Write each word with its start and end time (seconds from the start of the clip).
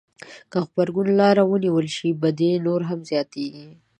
که 0.51 0.57
غبرګون 0.67 1.07
لاره 1.19 1.43
ونیول 1.45 1.87
شي 1.95 2.09
بدي 2.21 2.51
نوره 2.65 2.85
هم 2.89 2.99
زياتېږي. 3.09 3.67